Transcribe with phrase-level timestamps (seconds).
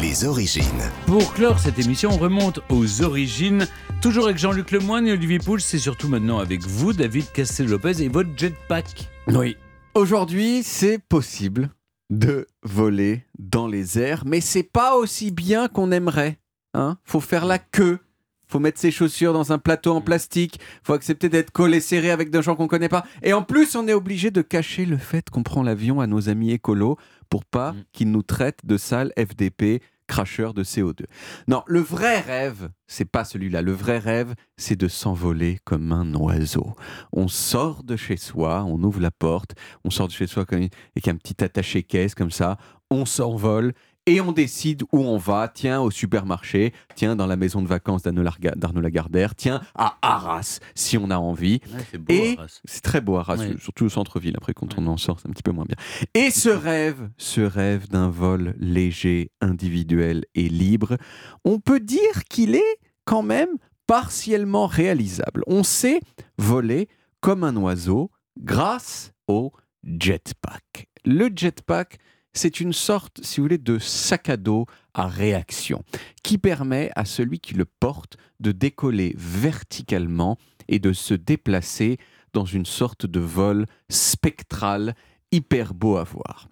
[0.00, 0.64] Les origines.
[1.06, 3.66] Pour clore cette émission, on remonte aux origines.
[4.00, 8.08] Toujours avec Jean-Luc Lemoyne et Olivier Pouche, c'est surtout maintenant avec vous, David Castel-Lopez, et
[8.08, 9.08] votre jetpack.
[9.28, 9.56] Oui.
[9.94, 11.70] Aujourd'hui, c'est possible
[12.10, 16.38] de voler dans les airs, mais c'est pas aussi bien qu'on aimerait.
[16.74, 17.98] Hein Faut faire la queue.
[18.46, 20.60] Faut mettre ses chaussures dans un plateau en plastique.
[20.82, 23.04] Faut accepter d'être collé serré avec des gens qu'on connaît pas.
[23.22, 26.28] Et en plus, on est obligé de cacher le fait qu'on prend l'avion à nos
[26.28, 26.96] amis écolos
[27.30, 27.84] pour pas Mm.
[27.92, 31.06] qu'ils nous traitent de sales FDP, cracheurs de CO2.
[31.48, 33.62] Non, le vrai rêve, c'est pas celui-là.
[33.62, 36.74] Le vrai rêve, c'est de s'envoler comme un oiseau.
[37.12, 39.52] On sort de chez soi, on ouvre la porte,
[39.82, 42.58] on sort de chez soi comme- avec un petit attaché-caisse comme ça,
[42.90, 43.72] on s'envole
[44.06, 45.48] et on décide où on va.
[45.48, 50.98] Tiens, au supermarché, tiens, dans la maison de vacances d'Arnaud Lagardère, tiens, à Arras, si
[50.98, 51.60] on a envie.
[51.90, 53.54] c'est beau, Et c'est très beau Arras, Ouais.
[53.58, 54.34] surtout au centre-ville.
[54.36, 55.76] Après, quand on en sort, c'est un petit peu moins bien.
[56.14, 60.96] Et ce rêve, ce rêve d'un vol léger, individuel et libre,
[61.44, 63.50] on peut dire qu'il est quand même
[63.86, 65.42] partiellement réalisable.
[65.46, 66.00] On sait
[66.38, 66.88] voler
[67.20, 69.52] comme un oiseau grâce au
[69.82, 70.88] jetpack.
[71.04, 71.98] Le jetpack,
[72.34, 75.82] c'est une sorte, si vous voulez, de sac à dos à réaction
[76.22, 80.36] qui permet à celui qui le porte de décoller verticalement
[80.68, 81.98] et de se déplacer
[82.32, 84.94] dans une sorte de vol spectral
[85.30, 86.48] hyper beau à voir.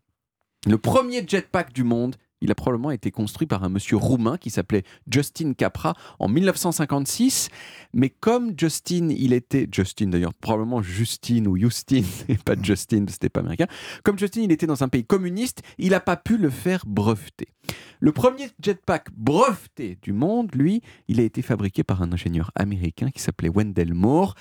[0.66, 4.50] Le premier jetpack du monde, il a probablement été construit par un monsieur roumain qui
[4.50, 7.48] s'appelait Justin Capra en 1956.
[7.94, 13.28] Mais comme Justin, il était, Justin d'ailleurs, probablement Justine ou Justine, et pas Justin, c'était
[13.28, 13.68] pas américain.
[14.02, 17.48] Comme Justin, il était dans un pays communiste, il n'a pas pu le faire breveter.
[18.00, 23.10] Le premier jetpack breveté du monde, lui, il a été fabriqué par un ingénieur américain
[23.10, 24.34] qui s'appelait Wendell Moore.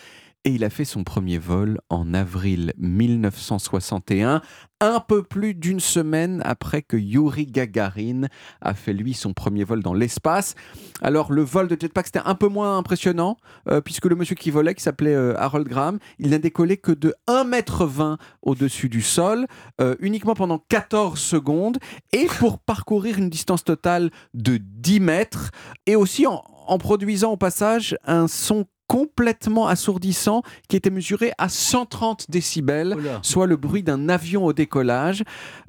[0.44, 4.42] Et il a fait son premier vol en avril 1961,
[4.80, 8.24] un peu plus d'une semaine après que Yuri Gagarin
[8.60, 10.56] a fait lui son premier vol dans l'espace.
[11.04, 13.38] Alors le vol de jetpack c'était un peu moins impressionnant
[13.70, 16.92] euh, puisque le monsieur qui volait, qui s'appelait euh, Harold Graham, il n'a décollé que
[16.92, 19.46] de 1m20 au-dessus du sol,
[19.80, 21.78] euh, uniquement pendant 14 secondes
[22.14, 25.52] et pour parcourir une distance totale de 10 mètres
[25.86, 31.48] et aussi en, en produisant au passage un son complètement assourdissant qui était mesuré à
[31.48, 35.24] 130 décibels Oh soit le bruit d'un avion au décollage.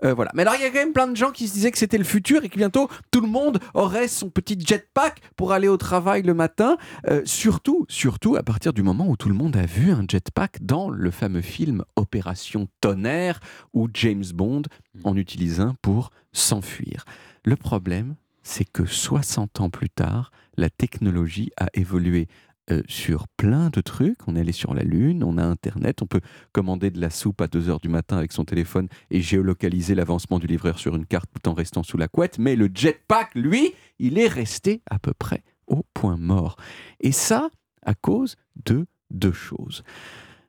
[0.05, 0.33] Euh, voilà.
[0.34, 1.99] Mais alors, il y a quand même plein de gens qui se disaient que c'était
[1.99, 5.77] le futur et que bientôt tout le monde aurait son petit jetpack pour aller au
[5.77, 6.77] travail le matin.
[7.09, 10.65] Euh, surtout, surtout à partir du moment où tout le monde a vu un jetpack
[10.65, 13.38] dans le fameux film Opération Tonnerre
[13.72, 14.62] où James Bond
[15.05, 17.05] en utilise un pour s'enfuir.
[17.44, 22.27] Le problème, c'est que 60 ans plus tard, la technologie a évolué
[22.71, 24.28] euh, sur plein de trucs.
[24.28, 26.21] On est allé sur la Lune, on a Internet, on peut
[26.53, 30.39] commander de la soupe à 2 heures du matin avec son téléphone et géolocaliser l'avancement
[30.39, 32.39] du livreur sur une carte tout en restant sous la couette.
[32.39, 36.56] Mais le jetpack, lui, il est resté à peu près au point mort.
[37.00, 37.50] Et ça,
[37.84, 39.83] à cause de deux choses.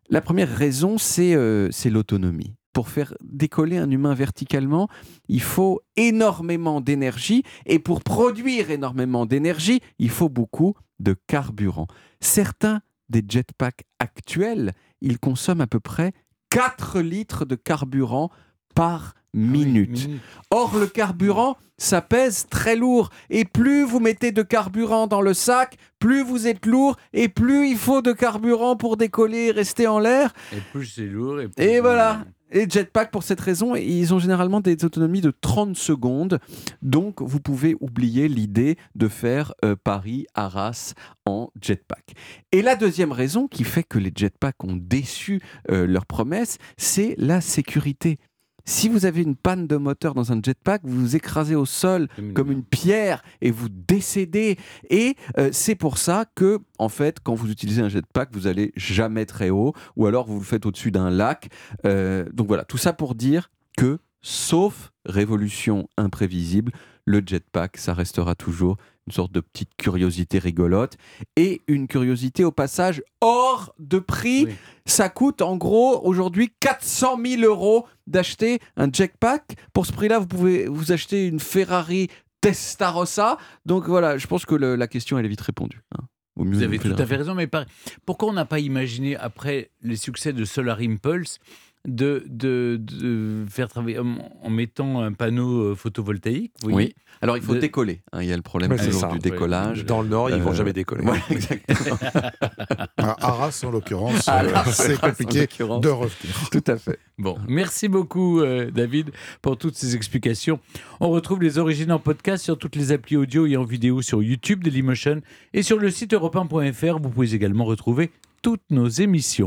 [0.09, 2.53] La première raison, c'est euh, l'autonomie.
[2.74, 4.88] Pour faire décoller un humain verticalement,
[5.28, 11.88] il faut énormément d'énergie et pour produire énormément d'énergie, il faut beaucoup de carburant.
[12.19, 16.14] Certains des jetpacks actuels, ils consomment à peu près
[16.50, 18.30] 4 litres de carburant
[18.74, 20.09] par minute.
[20.52, 23.09] Or, le carburant, ça pèse très lourd.
[23.30, 27.69] Et plus vous mettez de carburant dans le sac, plus vous êtes lourd et plus
[27.69, 30.34] il faut de carburant pour décoller et rester en l'air.
[30.52, 31.42] Et plus c'est lourd.
[31.42, 32.25] Et, plus Et voilà.
[32.56, 36.40] Et jetpack, pour cette raison, ils ont généralement des autonomies de 30 secondes.
[36.84, 40.94] Donc, vous pouvez oublier l'idée de faire euh, Paris-Arras
[41.25, 42.13] en jetpack.
[42.52, 47.16] Et la deuxième raison qui fait que les jetpacks ont déçu euh, leurs promesses, c'est
[47.18, 48.19] la sécurité.
[48.66, 52.07] Si vous avez une panne de moteur dans un jetpack, vous vous écrasez au sol
[52.34, 54.57] comme une pierre et vous décédez.
[54.90, 58.72] Et euh, c'est pour ça que, en fait, quand vous utilisez un jetpack, vous allez
[58.78, 61.50] jamais très haut, ou alors vous le faites au-dessus d'un lac.
[61.85, 66.72] Euh, donc voilà, tout ça pour dire que, sauf révolution imprévisible,
[67.06, 68.77] le jetpack, ça restera toujours
[69.07, 70.95] une sorte de petite curiosité rigolote
[71.35, 74.45] et une curiosité au passage hors de prix.
[74.45, 74.53] Oui.
[74.85, 79.55] Ça coûte en gros aujourd'hui 400 000 euros d'acheter un jetpack.
[79.73, 82.07] Pour ce prix-là, vous pouvez vous acheter une Ferrari
[82.41, 83.38] Testarossa.
[83.65, 85.81] Donc voilà, je pense que le- la question elle est vite répondue.
[85.97, 86.03] hein.
[86.35, 87.65] Au mieux Vous avez tout à fait raison, mais par-
[88.07, 91.38] pourquoi on n'a pas imaginé, après les succès de Solar Impulse,
[91.85, 96.53] de, de, de faire travailler en, en mettant un panneau euh, photovoltaïque.
[96.63, 96.94] Oui.
[97.21, 98.01] Alors il faut De- décoller.
[98.12, 99.07] hein, Il y a le problème Ouais, c'est toujours ça.
[99.07, 99.85] du Ouais, décollage.
[99.85, 101.03] Dans le Nord, ils vont Euh, jamais décoller.
[101.03, 101.97] Voilà, exactement.
[102.97, 106.50] À Arras, en l'occurrence, euh, c'est compliqué de revenir.
[106.51, 107.00] Tout à fait.
[107.18, 110.59] Bon, merci beaucoup euh, David pour toutes ces explications.
[111.00, 114.24] On retrouve les origines en podcast sur toutes les applis audio et en vidéo sur
[114.24, 115.21] YouTube de Dailymotion
[115.53, 117.00] et sur le site europe1.fr.
[117.01, 119.41] Vous pouvez également retrouver toutes nos émissions.